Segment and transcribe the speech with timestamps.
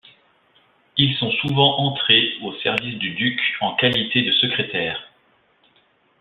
[0.97, 5.13] Ils sont souvent entrés au service du duc en qualité de secrétaires.